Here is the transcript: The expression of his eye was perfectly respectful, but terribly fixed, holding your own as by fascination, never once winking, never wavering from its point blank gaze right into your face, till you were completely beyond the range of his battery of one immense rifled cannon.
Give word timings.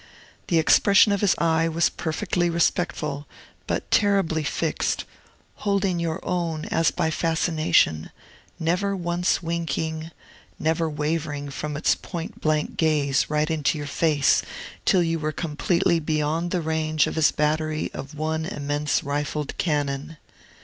The 0.47 0.57
expression 0.57 1.11
of 1.11 1.21
his 1.21 1.35
eye 1.37 1.69
was 1.69 1.89
perfectly 1.91 2.49
respectful, 2.49 3.27
but 3.67 3.91
terribly 3.91 4.41
fixed, 4.43 5.05
holding 5.57 5.99
your 5.99 6.19
own 6.25 6.65
as 6.71 6.89
by 6.89 7.11
fascination, 7.11 8.09
never 8.59 8.95
once 8.95 9.43
winking, 9.43 10.09
never 10.57 10.89
wavering 10.89 11.51
from 11.51 11.77
its 11.77 11.93
point 11.93 12.41
blank 12.41 12.77
gaze 12.77 13.29
right 13.29 13.51
into 13.51 13.77
your 13.77 13.85
face, 13.85 14.41
till 14.85 15.03
you 15.03 15.19
were 15.19 15.31
completely 15.31 15.99
beyond 15.99 16.49
the 16.49 16.61
range 16.61 17.05
of 17.05 17.13
his 17.13 17.31
battery 17.31 17.91
of 17.93 18.15
one 18.15 18.47
immense 18.47 19.03
rifled 19.03 19.55
cannon. 19.59 20.17